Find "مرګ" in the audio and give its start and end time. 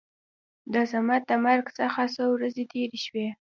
1.45-1.65